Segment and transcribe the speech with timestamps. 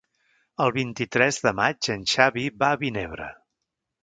[0.63, 3.31] El vint-i-tres de maig en Xavi va a Vinebre.